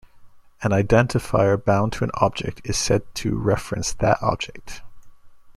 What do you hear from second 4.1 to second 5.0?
object.